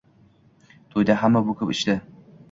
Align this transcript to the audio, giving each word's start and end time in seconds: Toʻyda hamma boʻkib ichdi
Toʻyda 0.95 1.17
hamma 1.23 1.43
boʻkib 1.49 1.73
ichdi 1.75 1.97